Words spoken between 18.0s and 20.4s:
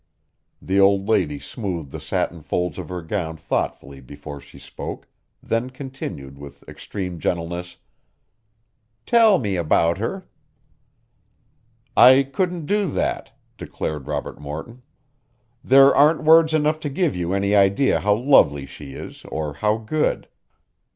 lovely she is or how good."